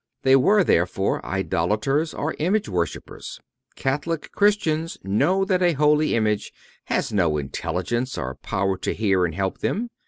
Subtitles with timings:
[0.23, 3.39] They were therefore idolaters, or image worshipers.
[3.75, 6.51] Catholic Christians know that a holy image
[6.85, 9.91] has no intelligence or power to hear and help them.